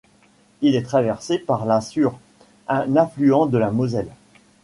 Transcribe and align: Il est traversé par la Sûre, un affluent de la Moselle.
Il 0.61 0.73
est 0.75 0.81
traversé 0.81 1.37
par 1.37 1.67
la 1.67 1.79
Sûre, 1.79 2.17
un 2.67 2.95
affluent 2.95 3.45
de 3.45 3.59
la 3.59 3.69
Moselle. 3.69 4.09